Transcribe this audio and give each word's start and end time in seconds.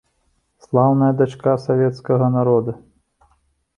Слаўная 0.67 1.11
дачка 1.21 1.53
савецкага 1.67 2.31
народа! 2.37 2.71